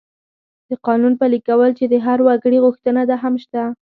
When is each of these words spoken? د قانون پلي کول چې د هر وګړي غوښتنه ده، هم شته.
د 0.69 0.71
قانون 0.87 1.13
پلي 1.21 1.39
کول 1.47 1.71
چې 1.79 1.85
د 1.87 1.95
هر 2.05 2.19
وګړي 2.27 2.59
غوښتنه 2.65 3.01
ده، 3.09 3.15
هم 3.23 3.33
شته. 3.43 3.63